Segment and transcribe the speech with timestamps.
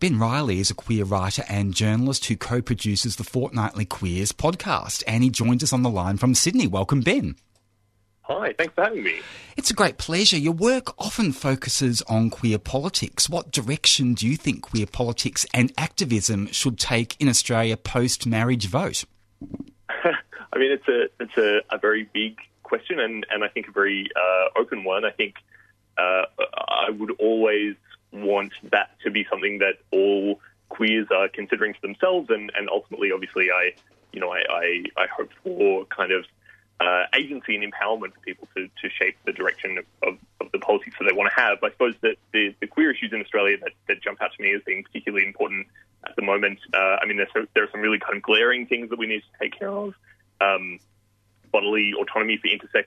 [0.00, 5.02] Ben Riley is a queer writer and journalist who co produces the Fortnightly Queers podcast,
[5.08, 6.68] and he joins us on the line from Sydney.
[6.68, 7.34] Welcome, Ben.
[8.22, 9.18] Hi, thanks for having me.
[9.56, 10.36] It's a great pleasure.
[10.36, 13.28] Your work often focuses on queer politics.
[13.28, 18.68] What direction do you think queer politics and activism should take in Australia post marriage
[18.68, 19.04] vote?
[19.42, 23.72] I mean, it's a it's a, a, very big question and, and I think a
[23.72, 25.04] very uh, open one.
[25.04, 25.34] I think
[25.96, 26.22] uh,
[26.68, 27.74] I would always
[28.12, 33.12] want that to be something that all queers are considering for themselves, and, and ultimately,
[33.12, 33.72] obviously, I
[34.12, 36.24] you know I, I, I hope for kind of
[36.80, 40.58] uh, agency and empowerment for people to, to shape the direction of, of, of the
[40.58, 41.58] policies that they want to have.
[41.62, 44.54] I suppose that the, the queer issues in Australia that, that jump out to me
[44.54, 45.66] as being particularly important
[46.06, 46.60] at the moment.
[46.72, 49.20] Uh, I mean, there's, there are some really kind of glaring things that we need
[49.22, 49.94] to take care of.
[50.40, 50.78] Um,
[51.50, 52.84] bodily autonomy for intersex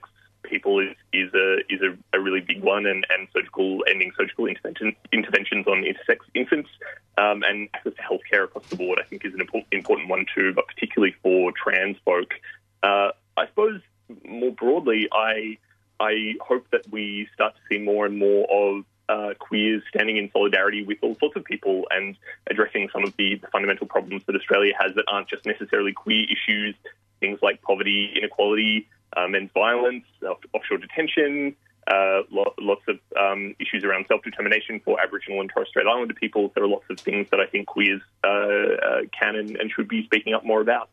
[0.52, 4.46] people is is a is a, a really big one, and, and surgical ending surgical
[4.46, 6.70] intervention, interventions on intersex infants
[7.18, 9.00] um, and access to healthcare across the board.
[9.00, 9.40] I think is an
[9.72, 12.34] important one too, but particularly for trans folk.
[12.82, 13.80] Uh, I suppose
[14.24, 15.58] more broadly, I
[15.98, 20.30] I hope that we start to see more and more of uh, queers standing in
[20.32, 22.16] solidarity with all sorts of people and
[22.50, 26.24] addressing some of the, the, fundamental problems that Australia has that aren't just necessarily queer
[26.30, 26.74] issues,
[27.20, 28.88] things like poverty, inequality,
[29.28, 30.04] men's violence,
[30.52, 36.14] offshore detention, uh, lots of um, issues around self-determination for Aboriginal and Torres Strait Islander
[36.14, 36.52] people.
[36.54, 39.88] There are lots of things that I think queers uh, uh, can and, and should
[39.88, 40.90] be speaking up more about.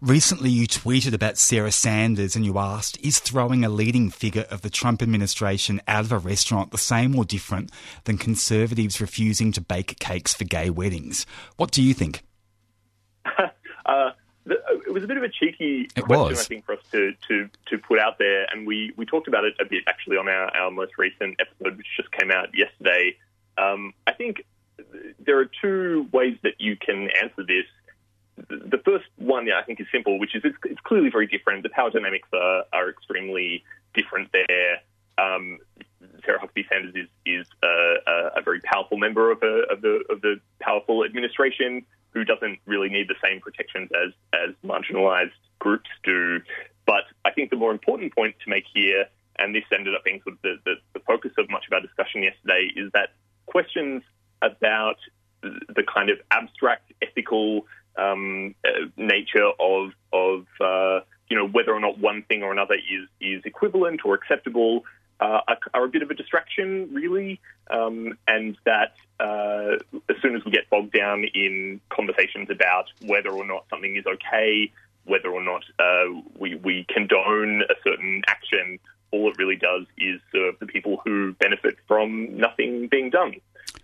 [0.00, 4.62] Recently, you tweeted about Sarah Sanders and you asked, Is throwing a leading figure of
[4.62, 7.70] the Trump administration out of a restaurant the same or different
[8.04, 11.26] than conservatives refusing to bake cakes for gay weddings?
[11.56, 12.22] What do you think?
[14.90, 16.40] it was a bit of a cheeky it question, was.
[16.40, 18.46] I think, for us to, to, to put out there.
[18.50, 21.78] And we, we talked about it a bit actually on our, our most recent episode,
[21.78, 23.16] which just came out yesterday.
[23.56, 24.44] Um, I think
[25.20, 27.66] there are two ways that you can answer this.
[28.48, 31.62] The first one, yeah, I think, is simple, which is it's, it's clearly very different.
[31.62, 33.62] The power dynamics are, are extremely
[33.94, 34.80] different there.
[35.18, 35.58] Um,
[36.24, 37.94] Sarah Huckabee Sanders is, is a,
[38.36, 41.84] a, very powerful member of, a, of, the, of the powerful administration
[42.20, 46.40] who doesn't really need the same protections as, as marginalised groups do.
[46.84, 49.06] But I think the more important point to make here,
[49.38, 51.80] and this ended up being sort of the, the, the focus of much of our
[51.80, 53.10] discussion yesterday, is that
[53.46, 54.02] questions
[54.42, 54.96] about
[55.42, 57.66] the kind of abstract ethical
[57.96, 62.74] um, uh, nature of of uh, you know whether or not one thing or another
[62.74, 64.84] is is equivalent or acceptable
[65.20, 65.40] uh,
[65.74, 69.76] are, a bit of a distraction, really, um, and that uh,
[70.08, 74.04] as soon as we get bogged down in conversations about whether or not something is
[74.06, 74.72] okay,
[75.04, 78.78] whether or not uh, we, we condone a certain action,
[79.10, 83.34] all it really does is serve the people who benefit from nothing being done.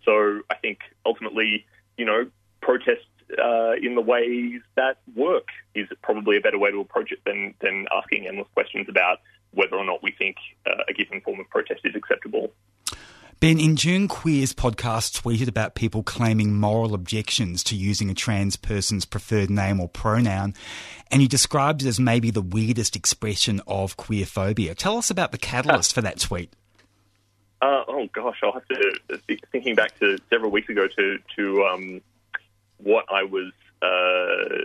[0.05, 1.67] So I think ultimately,
[1.99, 2.31] you know,
[2.61, 3.07] protest
[3.43, 7.55] uh, in the ways that work is probably a better way to approach it than,
[7.61, 9.19] than asking endless questions about
[9.56, 10.37] whether or not we think
[10.67, 12.53] uh, a given form of protest is acceptable.
[13.41, 18.56] Ben, in June, Queers podcast tweeted about people claiming moral objections to using a trans
[18.56, 20.55] person's preferred name or pronoun,
[21.11, 24.75] and you described it as maybe the weirdest expression of queer phobia.
[24.75, 26.53] Tell us about the catalyst for that tweet.
[27.61, 32.00] Uh, oh gosh, I'll have to thinking back to several weeks ago to to um,
[32.78, 33.53] what I was.
[33.83, 34.65] Uh,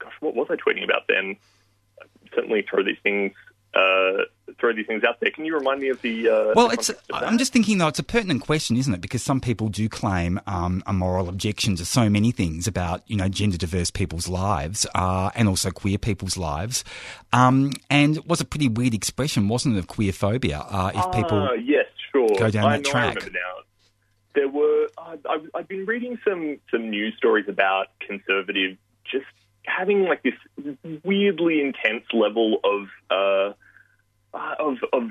[0.00, 1.36] gosh, what was I tweeting about then?
[2.34, 3.32] certainly throw these things
[3.74, 4.24] uh,
[4.58, 5.30] throw these things out there.
[5.30, 6.28] Can you remind me of the?
[6.28, 6.90] Uh, well, the it's.
[7.12, 9.00] I'm just thinking though, it's a pertinent question, isn't it?
[9.00, 13.16] Because some people do claim um, a moral objection to so many things about you
[13.16, 16.84] know gender diverse people's lives uh, and also queer people's lives.
[17.32, 20.58] Um, and it was a pretty weird expression, wasn't it, of queer phobia?
[20.68, 23.04] Uh, if people yes, sure, go down I that know, track.
[23.04, 23.62] I remember now.
[24.34, 24.88] There were.
[24.98, 29.26] I've, I've been reading some some news stories about conservative just
[29.64, 30.34] having like this
[31.04, 33.52] weirdly intense level of uh,
[34.36, 35.10] uh, of of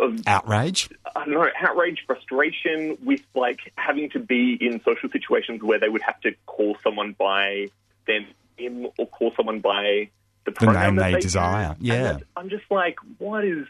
[0.00, 0.88] of outrage.
[1.14, 5.88] I don't know, outrage, frustration with like having to be in social situations where they
[5.88, 7.68] would have to call someone by
[8.06, 8.20] their
[8.58, 10.10] name or call someone by
[10.44, 11.76] the, the name they, they desire.
[11.80, 13.66] Yeah, I'm just like, what is?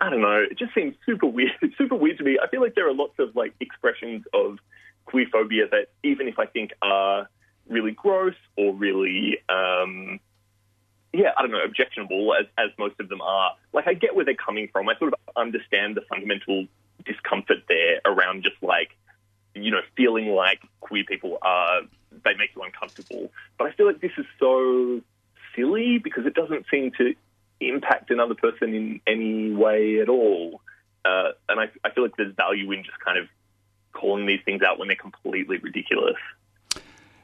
[0.00, 0.46] I don't know.
[0.50, 1.52] It just seems super weird.
[1.62, 2.38] It's super weird to me.
[2.42, 4.58] I feel like there are lots of like expressions of
[5.06, 7.28] queerphobia that even if I think are
[7.70, 10.20] really gross or really um,
[11.12, 13.56] yeah, I don't know, objectionable as, as most of them are.
[13.72, 14.88] Like, I get where they're coming from.
[14.88, 16.66] I sort of understand the fundamental
[17.04, 18.96] discomfort there around just like,
[19.54, 21.82] you know, feeling like queer people are,
[22.24, 23.32] they make you uncomfortable.
[23.58, 25.00] But I feel like this is so
[25.56, 27.14] silly because it doesn't seem to
[27.60, 30.60] impact another person in any way at all.
[31.04, 33.26] Uh, and I, I feel like there's value in just kind of
[33.92, 36.16] calling these things out when they're completely ridiculous.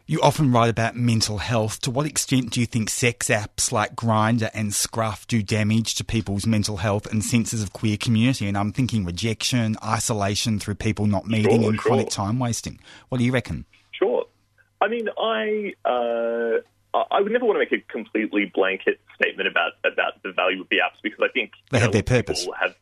[0.09, 1.81] You often write about mental health.
[1.81, 6.05] To what extent do you think sex apps like Grindr and Scruff do damage to
[6.05, 8.47] people's mental health and senses of queer community?
[8.47, 12.79] And I'm thinking rejection, isolation through people not meeting, Sure, and chronic time wasting.
[13.09, 13.65] What do you reckon?
[13.91, 14.27] Sure.
[14.81, 16.61] I mean, I uh,
[17.11, 20.69] I- would never want to make a completely blanket statement about about the value of
[20.69, 22.43] the apps because I think They have know, their purpose.
[22.43, 22.77] people Have,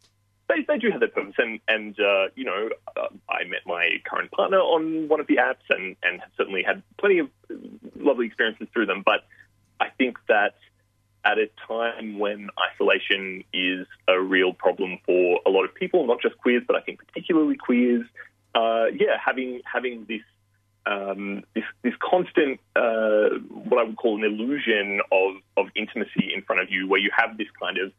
[0.49, 3.89] they, they do have their purpose, and and uh, you know, uh, I met my
[4.05, 7.29] current partner on one of the apps, and and have certainly had plenty of
[7.97, 9.03] lovely experiences through them.
[9.05, 9.25] But
[9.81, 10.55] I think that
[11.25, 16.21] at a time when isolation is a real problem for a lot of people, not
[16.21, 18.05] just queers, but I think particularly queers,
[18.55, 20.21] uh, yeah, having having this
[20.87, 26.43] um, this this constant uh, what I would call an illusion of of intimacy in
[26.43, 27.93] front of you, where you have this kind of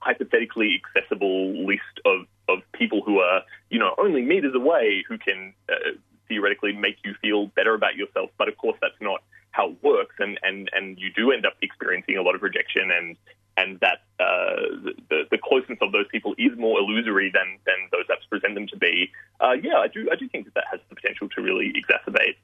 [0.00, 5.52] hypothetically accessible list of of people who are you know only meters away who can
[5.68, 5.92] uh,
[6.28, 8.30] theoretically make you feel better about yourself.
[8.38, 11.54] But of course, that's not how it works, and and and you do end up
[11.62, 13.16] experiencing a lot of rejection and.
[13.56, 14.62] And that uh,
[15.10, 18.66] the, the closeness of those people is more illusory than, than those apps present them
[18.68, 19.10] to be.
[19.38, 22.36] Uh, yeah, I do I do think that that has the potential to really exacerbate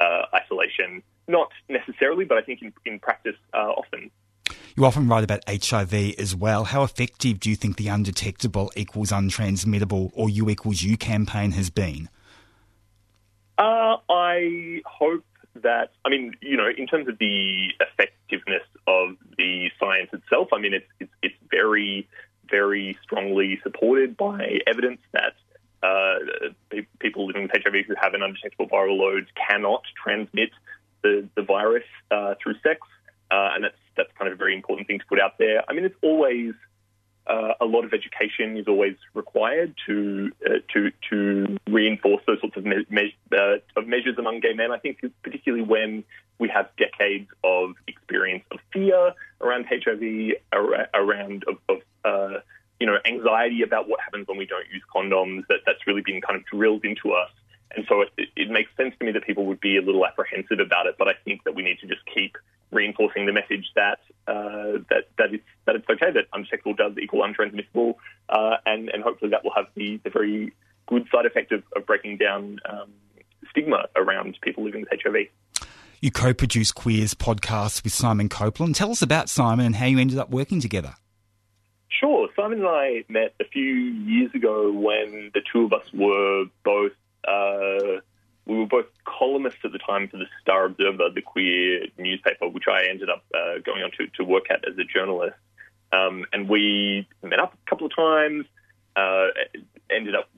[0.00, 1.02] uh, isolation.
[1.28, 4.10] Not necessarily, but I think in, in practice uh, often.
[4.76, 6.64] You often write about HIV as well.
[6.64, 11.70] How effective do you think the undetectable equals untransmittable or U equals U campaign has
[11.70, 12.08] been?
[13.56, 15.24] Uh, I hope
[15.62, 20.58] that, I mean, you know, in terms of the effectiveness of the science itself, I
[20.58, 22.08] mean, it's, it's, it's very,
[22.50, 25.34] very strongly supported by evidence that
[25.84, 30.50] uh, people living with HIV who have an undetectable viral load cannot transmit
[31.04, 32.80] the, the virus uh, through sex.
[33.30, 35.62] Uh, and that's, that's kind of a very important thing to put out there.
[35.68, 36.54] I mean, it's always
[37.26, 42.56] uh, a lot of education is always required to uh, to to reinforce those sorts
[42.56, 44.70] of, me- me- uh, of measures among gay men.
[44.70, 46.04] I think particularly when
[46.38, 52.40] we have decades of experience of fear around HIV, ar- around of, of uh,
[52.78, 55.46] you know anxiety about what happens when we don't use condoms.
[55.48, 57.30] That that's really been kind of drilled into us.
[57.76, 60.60] And so it, it makes sense to me that people would be a little apprehensive
[60.60, 62.36] about it, but I think that we need to just keep
[62.70, 67.22] reinforcing the message that uh, that that it's that it's okay that undetectable does equal
[67.22, 67.94] untransmissible,
[68.28, 70.52] uh, and and hopefully that will have the, the very
[70.86, 72.90] good side effect of, of breaking down um,
[73.50, 75.28] stigma around people living with HIV.
[76.00, 78.74] You co produce Queers podcasts with Simon Copland.
[78.74, 80.94] Tell us about Simon and how you ended up working together.
[81.88, 82.28] Sure.
[82.36, 86.92] Simon and I met a few years ago when the two of us were both
[87.26, 88.00] uh,
[88.46, 92.64] we were both columnists at the time for the Star Observer, the queer newspaper, which
[92.70, 95.36] I ended up uh, going on to, to work at as a journalist.
[95.92, 98.46] Um, and we met up a couple of times.
[98.96, 99.28] Uh,
[99.90, 100.28] ended up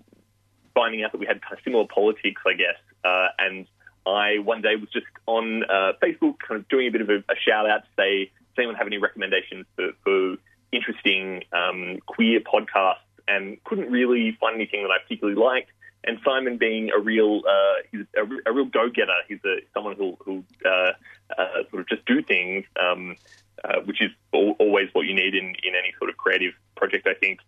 [0.75, 2.79] finding out that we had kind of similar politics, I guess.
[3.05, 3.67] Uh, and
[4.06, 7.19] I one day was just on uh, Facebook, kind of doing a bit of a,
[7.29, 10.37] a shout out to say, does anyone have any recommendations for, for
[10.73, 12.97] interesting um, queer podcasts?
[13.29, 15.73] And couldn't really find anything that I particularly liked.
[16.04, 19.20] And Simon, being a real, uh, he's a, a real go-getter.
[19.28, 20.93] He's a someone who'll, who'll uh,
[21.37, 23.16] uh, sort of just do things, um,
[23.64, 27.08] uh, which is al- always what you need in, in any sort of creative project.
[27.08, 27.40] I think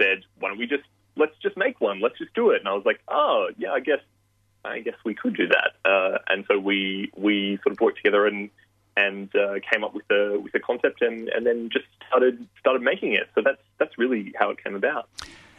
[0.00, 0.84] said, why don't we just
[1.16, 2.00] let's just make one?
[2.00, 2.60] Let's just do it.
[2.60, 4.00] And I was like, oh yeah, I guess
[4.64, 5.72] I guess we could do that.
[5.88, 8.50] Uh, and so we we sort of worked together and
[8.96, 12.82] and uh, came up with a with a concept and, and then just started started
[12.82, 13.28] making it.
[13.34, 15.08] So that's that's really how it came about.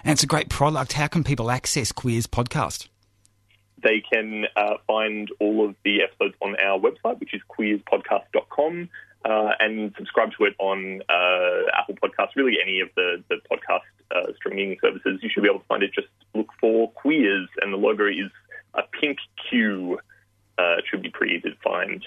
[0.03, 0.93] And it's a great product.
[0.93, 2.88] How can people access Queers podcast?
[3.84, 8.89] They can uh, find all of the episodes on our website, which is queerspodcast.com,
[9.25, 13.81] uh, and subscribe to it on uh, Apple Podcasts, really any of the, the podcast
[14.15, 15.20] uh, streaming services.
[15.24, 15.93] You should be able to find it.
[15.93, 18.31] Just look for Queers, and the logo is
[18.74, 19.17] a pink
[19.50, 20.00] Q.
[20.60, 22.05] Uh, it should be pretty easy to find.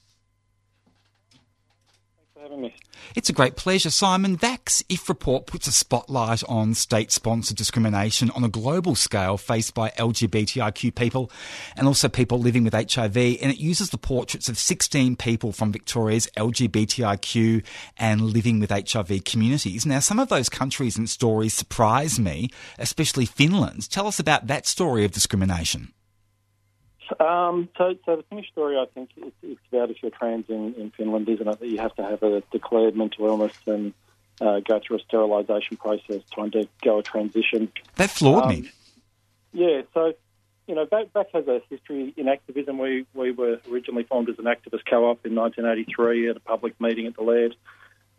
[2.48, 2.76] Having me.
[3.14, 4.38] It's a great pleasure, Simon.
[4.38, 9.74] VAC's IF report puts a spotlight on state sponsored discrimination on a global scale faced
[9.74, 11.30] by LGBTIQ people
[11.76, 13.18] and also people living with HIV.
[13.18, 17.66] And it uses the portraits of 16 people from Victoria's LGBTIQ
[17.98, 19.86] and living with HIV communities.
[19.86, 22.50] Now, some of those countries and stories surprise me,
[22.80, 23.90] especially Finland.
[23.90, 25.92] Tell us about that story of discrimination.
[27.20, 30.74] Um, so, so the Finnish story, I think, it's, it's about if you're trans in,
[30.76, 31.60] in Finland, isn't it?
[31.60, 33.94] That you have to have a declared mental illness and
[34.42, 37.72] uh, go through a sterilisation process to undergo a transition.
[37.96, 38.72] That floored Um, me.
[39.54, 40.14] Yeah, so
[40.68, 42.78] you know, back VAC has a history in activism.
[42.78, 47.08] We we were originally formed as an activist co-op in 1983 at a public meeting
[47.08, 47.56] at the Laird.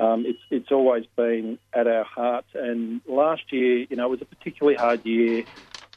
[0.00, 4.22] Um, it's it's always been at our heart, and last year, you know, it was
[4.22, 5.44] a particularly hard year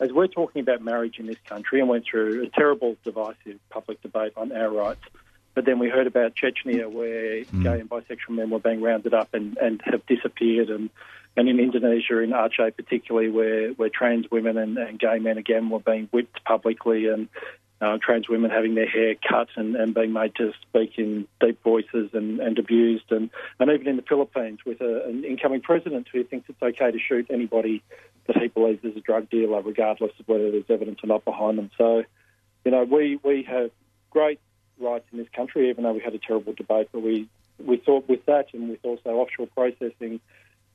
[0.01, 4.01] as we're talking about marriage in this country and went through a terrible, divisive public
[4.01, 5.03] debate on our rights.
[5.53, 7.63] But then we heard about Chechnya, where hmm.
[7.63, 10.89] gay and bisexual men were being rounded up and, and have disappeared, and,
[11.37, 15.69] and in Indonesia, in Aceh particularly, where, where trans women and, and gay men again
[15.69, 17.27] were being whipped publicly, and
[17.81, 21.61] uh, trans women having their hair cut and, and being made to speak in deep
[21.63, 26.07] voices and, and abused, and, and even in the Philippines with a, an incoming president
[26.13, 27.81] who thinks it's okay to shoot anybody
[28.27, 31.57] that he believes is a drug dealer, regardless of whether there's evidence or not behind
[31.57, 31.71] them.
[31.77, 32.03] So,
[32.63, 33.71] you know, we, we have
[34.11, 34.39] great
[34.79, 36.89] rights in this country, even though we had a terrible debate.
[36.91, 40.19] But we, we thought with that and with also offshore processing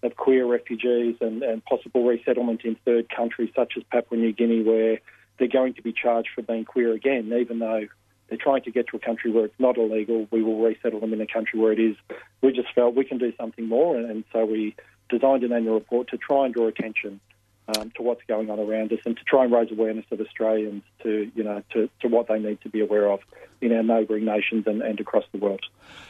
[0.03, 4.63] of queer refugees and, and possible resettlement in third countries such as Papua New Guinea,
[4.63, 5.01] where
[5.39, 7.87] they're going to be charged for being queer again, even though
[8.29, 10.27] they're trying to get to a country where it's not illegal.
[10.31, 11.97] We will resettle them in a country where it is.
[12.43, 14.75] We just felt we can do something more, and, and so we
[15.09, 17.21] designed an annual report to try and draw attention
[17.69, 20.83] um, to what's going on around us and to try and raise awareness of Australians
[21.03, 23.21] to, you know, to, to what they need to be aware of
[23.61, 25.65] in our neighbouring nations and, and across the world.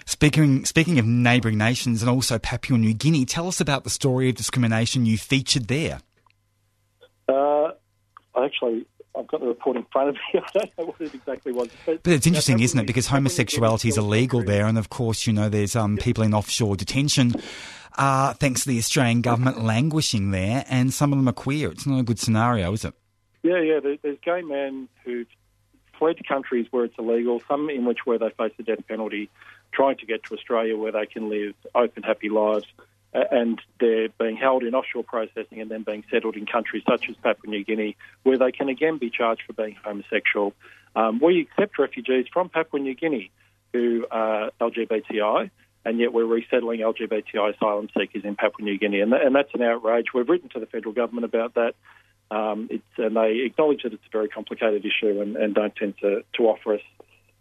[0.04, 4.28] Speaking speaking of neighbouring nations and also Papua New Guinea, tell us about the story
[4.28, 6.00] of discrimination you featured there.
[7.28, 7.72] Uh,
[8.34, 10.20] I actually, I've got the report in front of me.
[10.40, 11.68] I don't know what it exactly was.
[11.86, 12.86] But it's interesting, isn't it?
[12.86, 15.96] Because Papua New Guinea homosexuality is illegal there, and of course, you know, there's um,
[15.96, 17.34] people in offshore detention.
[17.96, 21.70] Uh, thanks to the Australian government languishing there, and some of them are queer.
[21.70, 22.94] It's not a good scenario, is it?
[23.42, 23.80] Yeah, yeah.
[23.80, 25.26] There's gay men who've
[25.98, 29.30] fled to countries where it's illegal, some in which where they face the death penalty,
[29.72, 32.66] trying to get to Australia where they can live open, happy lives.
[33.30, 37.16] And they're being held in offshore processing and then being settled in countries such as
[37.16, 40.52] Papua New Guinea, where they can again be charged for being homosexual.
[40.94, 43.30] Um, we accept refugees from Papua New Guinea
[43.72, 45.50] who are LGBTI,
[45.84, 49.52] and yet we're resettling LGBTI asylum seekers in Papua New Guinea, and, th- and that's
[49.54, 50.06] an outrage.
[50.14, 51.74] We've written to the federal government about that.
[52.28, 56.24] Um, and they acknowledge that it's a very complicated issue and, and don't tend to,
[56.36, 56.80] to offer us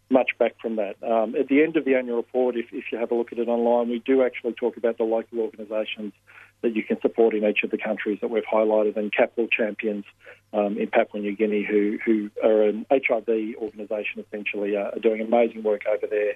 [0.09, 0.95] much back from that.
[1.03, 3.39] Um, at the end of the annual report, if, if you have a look at
[3.39, 6.13] it online, we do actually talk about the local organisations
[6.61, 10.05] that you can support in each of the countries that we've highlighted, and Kapul Champions
[10.53, 15.21] um, in Papua New Guinea, who, who are an HIV organisation essentially, uh, are doing
[15.21, 16.35] amazing work over there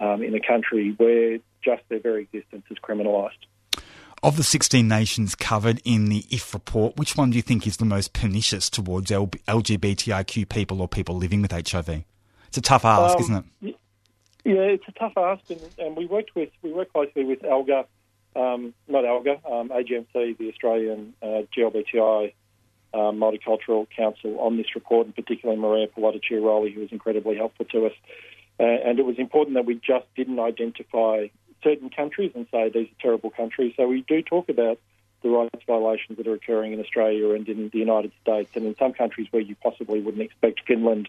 [0.00, 3.46] um, in a country where just their very existence is criminalised.
[4.20, 7.76] Of the 16 nations covered in the IF report, which one do you think is
[7.76, 12.04] the most pernicious towards LGBTIQ people or people living with HIV?
[12.48, 13.76] It's a tough ask, Um, isn't it?
[14.44, 17.84] Yeah, it's a tough ask, and, and we worked with we work closely with ALGA,
[18.34, 22.32] um, not ALGA, um, AGMC, the Australian uh, GLBTI
[22.94, 27.86] uh, Multicultural Council, on this report, and particularly Maria Pallotta-Chiarolli, who was incredibly helpful to
[27.86, 27.92] us.
[28.58, 31.28] Uh, and it was important that we just didn't identify
[31.62, 33.74] certain countries and say these are terrible countries.
[33.76, 34.78] So we do talk about
[35.22, 38.76] the rights violations that are occurring in Australia and in the United States, and in
[38.76, 41.08] some countries where you possibly wouldn't expect Finland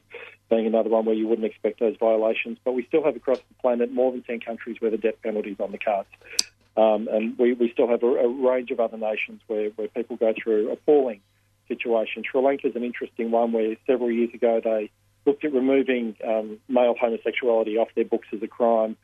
[0.50, 2.58] being another one where you wouldn't expect those violations.
[2.64, 5.52] But we still have across the planet more than 10 countries where the death penalty
[5.52, 6.10] is on the cards.
[6.76, 10.16] Um, and we, we still have a, a range of other nations where, where people
[10.16, 11.22] go through appalling
[11.68, 12.26] situations.
[12.32, 14.90] Sri Lanka is an interesting one where several years ago they
[15.26, 18.98] looked at removing um, male homosexuality off their books as a crime.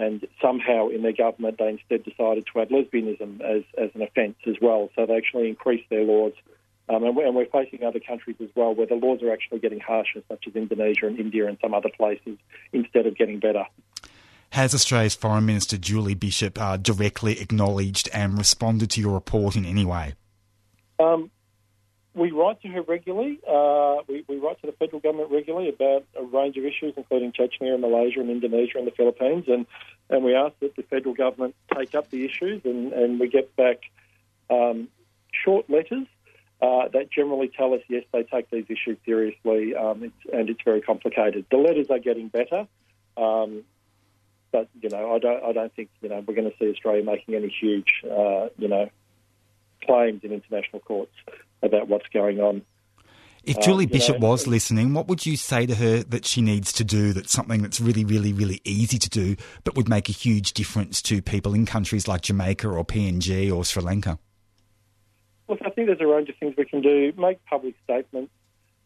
[0.00, 4.36] And somehow in their government, they instead decided to add lesbianism as, as an offence
[4.46, 4.88] as well.
[4.96, 6.32] So they actually increased their laws.
[6.88, 9.58] Um, and, we're, and we're facing other countries as well where the laws are actually
[9.58, 12.38] getting harsher, such as Indonesia and India and some other places,
[12.72, 13.66] instead of getting better.
[14.52, 19.66] Has Australia's Foreign Minister Julie Bishop uh, directly acknowledged and responded to your report in
[19.66, 20.14] any way?
[20.98, 21.30] Um,
[22.14, 23.38] we write to her regularly.
[23.46, 27.32] Uh, we, we write to the federal government regularly about a range of issues, including
[27.32, 29.66] Chechnya and Malaysia and Indonesia and the Philippines, and,
[30.08, 33.54] and we ask that the federal government take up the issues, and, and we get
[33.54, 33.78] back
[34.50, 34.88] um,
[35.32, 36.06] short letters
[36.60, 40.62] uh, that generally tell us yes, they take these issues seriously, um, it's, and it's
[40.64, 41.46] very complicated.
[41.50, 42.66] The letters are getting better.
[43.16, 43.64] Um,
[44.52, 47.04] but you know, I don't I don't think you know we're going to see Australia
[47.04, 48.90] making any huge uh, you know
[49.86, 51.12] claims in international courts
[51.62, 52.62] about what's going on.
[53.42, 56.42] If Julie Um, Bishop know, was listening, what would you say to her that she
[56.42, 60.10] needs to do that's something that's really, really, really easy to do, but would make
[60.10, 64.18] a huge difference to people in countries like Jamaica or PNG or Sri Lanka?
[65.48, 67.12] Look, I think there's a range of things we can do.
[67.16, 68.30] Make public statements.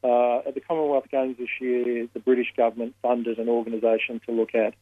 [0.05, 4.55] Uh, at the Commonwealth Games this year, the British government funded an organisation to look
[4.55, 4.75] at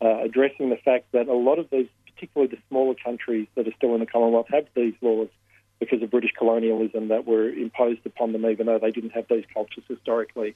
[0.00, 3.72] uh, addressing the fact that a lot of these, particularly the smaller countries that are
[3.76, 5.28] still in the Commonwealth, have these laws
[5.78, 9.44] because of British colonialism that were imposed upon them, even though they didn't have these
[9.52, 10.54] cultures historically.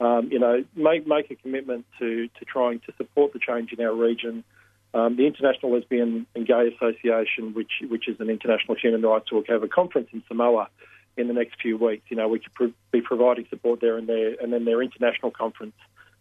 [0.00, 3.84] Um, you know, make make a commitment to to trying to support the change in
[3.84, 4.44] our region.
[4.92, 9.46] Um, the International Lesbian and Gay Association, which which is an international human rights org,
[9.48, 10.68] have a conference in Samoa
[11.16, 12.04] in the next few weeks.
[12.10, 15.30] You know, we could pro- be providing support there and there, and then their international
[15.30, 15.74] conference,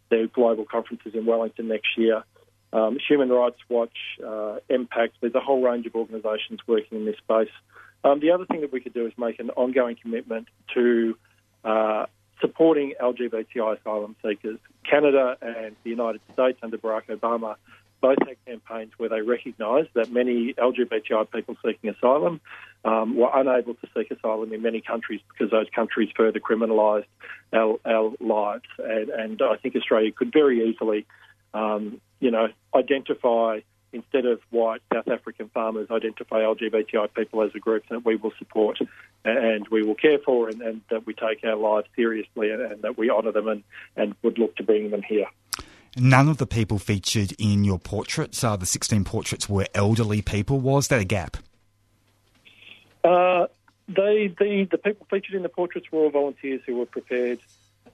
[0.10, 2.24] their global conferences in Wellington next year.
[2.74, 7.18] Um, Human Rights Watch, uh, Impact, there's a whole range of organisations working in this
[7.18, 7.54] space.
[8.06, 11.18] Um, the other thing that we could do is make an ongoing commitment to
[11.64, 12.06] uh,
[12.40, 14.60] supporting LGBTI asylum seekers.
[14.88, 17.56] Canada and the United States under Barack Obama
[18.02, 22.40] both had campaigns where they recognised that many LGBTI people seeking asylum
[22.84, 27.06] um, were unable to seek asylum in many countries because those countries further criminalised
[27.54, 28.66] our, our lives.
[28.78, 31.08] And, and I think Australia could very easily,
[31.56, 33.62] um, you know, identify
[33.96, 38.34] instead of white South African farmers, identify LGBTI people as a group that we will
[38.38, 38.78] support
[39.24, 42.82] and we will care for and, and that we take our lives seriously and, and
[42.82, 43.64] that we honour them and,
[43.96, 45.26] and would look to bring them here.
[45.98, 50.60] None of the people featured in your portraits, uh, the 16 portraits, were elderly people.
[50.60, 51.38] Was that a gap?
[53.04, 53.48] Uh,
[53.88, 57.40] they, the, the people featured in the portraits were all volunteers who were prepared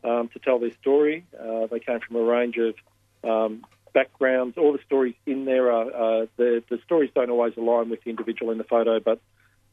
[0.04, 1.26] um, to tell their story.
[1.40, 2.76] Uh, they came from a range of
[3.24, 4.58] um, backgrounds.
[4.58, 8.10] All the stories in there are uh, the the stories don't always align with the
[8.10, 9.20] individual in the photo, but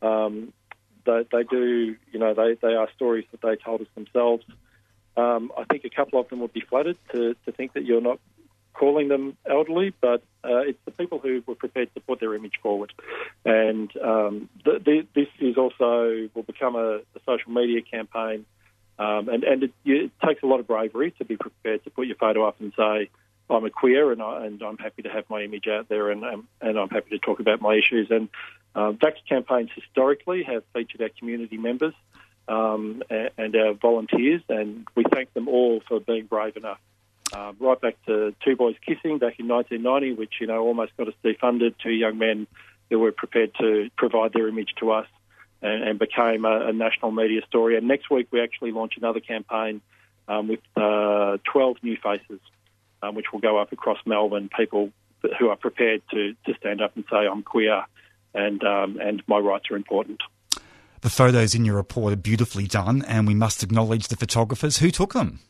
[0.07, 0.53] um,
[1.05, 1.97] they, they do.
[2.13, 4.45] You know, they, they are stories that they told us themselves.
[5.17, 8.01] Um, I think a couple of them would be flattered to, to think that you're
[8.01, 8.21] not
[8.73, 12.55] calling them elderly, but uh, it's the people who were prepared to put their image
[12.63, 12.93] forward.
[13.45, 18.47] And um, this is also will become a, a social media campaign,
[18.99, 22.07] um, and, and it, it takes a lot of bravery to be prepared to put
[22.07, 23.11] your photo up and say,
[23.51, 26.25] I'm a queer and, I, and I'm happy to have my image out there and,
[26.25, 28.11] um, and I'm happy to talk about my issues.
[28.11, 28.29] And
[28.75, 31.95] uh, VAC's campaigns historically have featured our community members
[32.49, 36.81] um, and, and our volunteers, and we thank them all for being brave enough.
[37.33, 41.09] Uh, right back to Two Boys Kissing back in 1990, which you know almost got
[41.09, 41.75] us defunded.
[41.83, 42.47] Two young men
[42.89, 45.07] who were prepared to provide their image to us,
[45.61, 47.77] and, and became a, a, national media story.
[47.77, 49.83] And next week we actually launch another campaign
[50.27, 52.41] um, with uh, 12 new faces,
[53.03, 54.51] um, which will go up across Melbourne.
[54.57, 54.91] People
[55.39, 57.85] who are prepared to, to stand up and say I'm queer,
[58.35, 60.23] and um, and my rights are important.
[61.01, 64.79] The photos in your report are beautifully done, and we must acknowledge the photographers.
[64.79, 65.41] Who took them?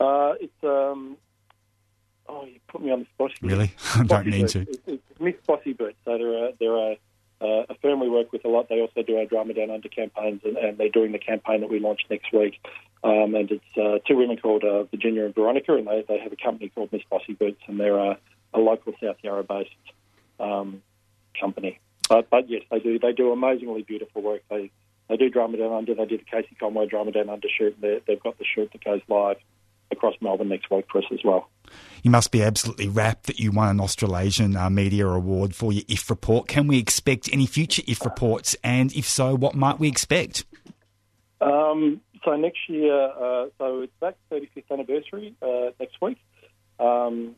[0.00, 1.16] Uh, it's um,
[2.28, 3.30] oh, you put me on the spot.
[3.40, 3.50] Here.
[3.50, 4.62] Really, I don't need to.
[4.62, 5.34] It's, it's Miss.
[5.46, 5.58] So
[6.04, 6.98] they're a, they're a,
[7.40, 8.68] uh, a firm we work with a lot.
[8.68, 11.70] They also do our Drama Down Under campaigns, and, and they're doing the campaign that
[11.70, 12.60] we launch next week.
[13.04, 16.32] Um, and it's uh, two women called uh, Virginia and Veronica, and they, they have
[16.32, 18.18] a company called Miss Bossy Boots, and they're a,
[18.54, 19.70] a local South Yarra based
[20.40, 20.82] um,
[21.38, 21.78] company.
[22.08, 24.42] But, but yes, they do they do amazingly beautiful work.
[24.48, 24.70] They
[25.08, 25.94] they do Drama Down Under.
[25.94, 27.74] They did the Casey Conway Drama Down Under shoot.
[27.74, 29.38] And They, they've got the shoot that goes live
[29.90, 31.48] across Melbourne next week for us as well.
[32.02, 35.84] You must be absolutely rapt that you won an Australasian uh, Media Award for your
[35.88, 36.48] IF report.
[36.48, 38.56] Can we expect any future IF reports?
[38.62, 40.44] And if so, what might we expect?
[41.40, 46.18] Um, so next year, uh, so it's VAC 35th anniversary uh, next week.
[46.78, 47.36] Um,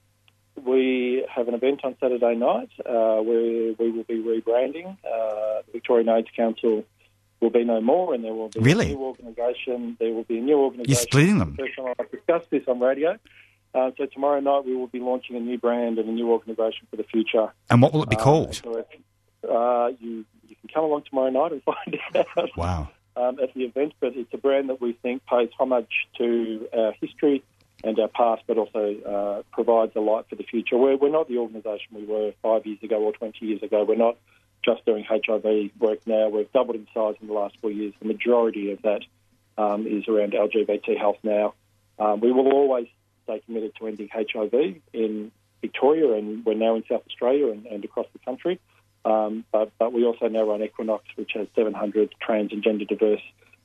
[0.64, 4.96] we have an event on Saturday night uh, where we will be rebranding.
[5.04, 6.84] Uh, the Victorian AIDS Council
[7.40, 8.86] will be no more, and there will be really?
[8.86, 9.96] a new organisation.
[10.00, 10.90] There will be a new organisation.
[10.90, 11.56] You're splitting them.
[11.98, 13.16] I've discussed this on radio.
[13.74, 16.86] Uh, so tomorrow night we will be launching a new brand and a new organisation
[16.90, 17.52] for the future.
[17.70, 18.54] And what will it be Uh, called?
[18.54, 18.86] so if,
[19.48, 22.88] uh, you you can come along tomorrow night and find out Wow.
[23.16, 26.92] um, at the event, but it's a brand that we think pays homage to our
[27.00, 27.42] history
[27.84, 30.76] and our past, but also uh, provides a light for the future.
[30.78, 33.84] We're, we're not the organisation we were five years ago or 20 years ago.
[33.84, 34.16] We're not
[34.68, 36.28] just doing HIV work now.
[36.28, 37.94] We've doubled in size in the last four years.
[38.00, 39.02] The majority of that
[39.56, 41.54] um, is around LGBT health now.
[41.98, 42.86] Um, we will always
[43.24, 47.84] stay committed to ending HIV in Victoria, and we're now in South Australia and, and
[47.84, 48.60] across the country.
[49.04, 53.22] Um, but, but we also now run Equinox, which has 700 trans and gender diverse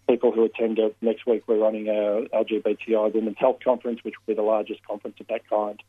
[0.07, 0.95] people who attend it.
[1.01, 5.17] Next week, we're running our LGBTI Women's Health Conference, which will be the largest conference
[5.19, 5.81] of that kind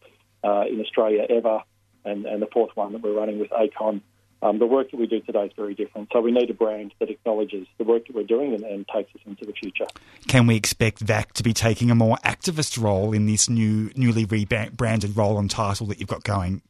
[0.42, 1.60] uh, in Australia ever,
[2.04, 4.02] and, and the fourth one that we're running with Acon.
[4.44, 6.10] Um, the work that we do today is very different.
[6.12, 9.14] So we need a brand that acknowledges the work that we're doing and, and, takes
[9.14, 9.86] us into the future.
[10.28, 14.26] Can we expect VAC to be taking a more activist role in this new, newly
[14.26, 16.60] rebranded role and title that you've got going?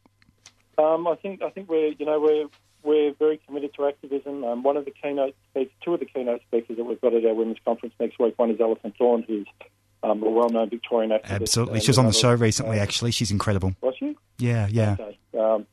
[0.77, 2.47] Um, I think I think we're you know we're
[2.83, 4.45] we're very committed to activism.
[4.45, 7.25] Um, one of the keynote speakers, two of the keynote speakers that we've got at
[7.25, 8.37] our women's conference next week.
[8.37, 9.47] One is Alison Thorne, who's
[10.03, 11.41] um, a well-known Victorian activist.
[11.41, 12.79] Absolutely, she was on the show recently.
[12.79, 13.75] Actually, she's incredible.
[13.81, 14.15] Was she?
[14.37, 14.97] Yeah, yeah.
[14.99, 15.17] Okay.
[15.37, 15.65] Um,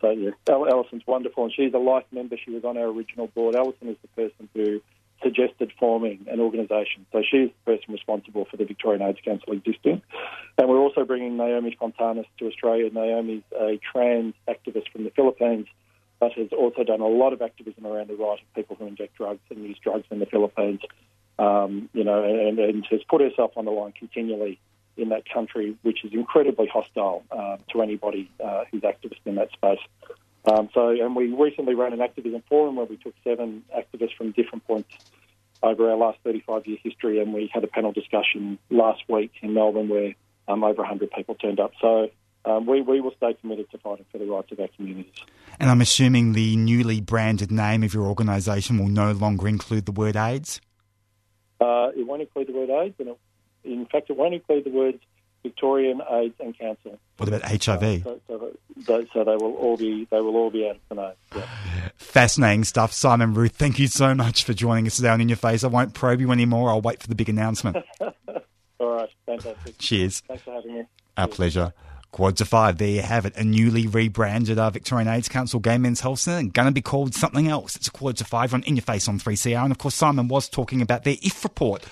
[0.00, 2.36] so yeah, Alison's wonderful, and she's a life member.
[2.42, 3.54] She was on our original board.
[3.54, 4.80] Alison is the person who
[5.22, 7.06] suggested forming an organisation.
[7.12, 10.02] So she's the person responsible for the Victorian AIDS Council existing.
[10.58, 12.90] And we're also bringing Naomi Fontanos to Australia.
[12.92, 15.66] Naomi's a trans activist from the Philippines,
[16.18, 19.16] but has also done a lot of activism around the right of people who inject
[19.16, 20.80] drugs and use drugs in the Philippines.
[21.38, 24.60] Um, you know, and, and has put herself on the line continually
[24.96, 29.50] in that country, which is incredibly hostile uh, to anybody uh, who's activist in that
[29.52, 29.80] space.
[30.44, 34.32] Um, so, and we recently ran an activism forum where we took seven activists from
[34.32, 34.88] different points
[35.62, 39.54] over our last 35 year history, and we had a panel discussion last week in
[39.54, 40.14] Melbourne where
[40.48, 41.72] um, over 100 people turned up.
[41.80, 42.10] So,
[42.44, 45.12] um, we, we will stay committed to fighting for the rights of our communities.
[45.60, 49.92] And I'm assuming the newly branded name of your organisation will no longer include the
[49.92, 50.60] word AIDS?
[51.60, 53.18] Uh, it won't include the word AIDS, and it,
[53.64, 54.98] in fact, it won't include the words
[55.42, 56.98] Victorian AIDS and Cancer.
[57.16, 58.02] What about HIV?
[58.04, 61.12] So, so, so, they will all be they will all be out of the name.
[61.34, 61.88] Yeah.
[61.96, 63.56] Fascinating stuff, Simon Ruth.
[63.56, 65.64] Thank you so much for joining us down in your face.
[65.64, 66.70] I won't probe you anymore.
[66.70, 67.76] I'll wait for the big announcement.
[68.00, 68.12] all
[68.80, 69.78] right, fantastic.
[69.78, 70.20] Cheers.
[70.20, 70.84] Thanks for having me.
[71.16, 71.36] Our Cheers.
[71.36, 71.72] pleasure.
[72.12, 72.76] Quads of five.
[72.76, 73.34] There you have it.
[73.36, 76.50] A newly rebranded uh, Victorian AIDS Council Gay Men's Health Centre.
[76.52, 77.74] Going to be called something else.
[77.74, 79.62] It's a Quads of five on In Your Face on 3CR.
[79.62, 81.86] And of course, Simon was talking about their IF report